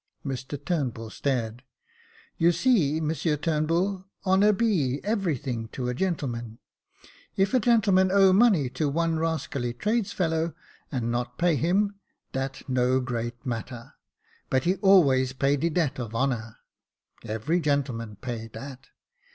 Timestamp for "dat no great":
12.31-13.45